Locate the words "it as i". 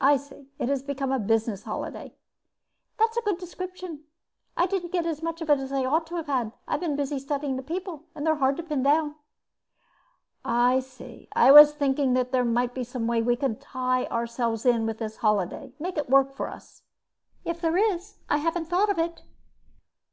5.48-5.84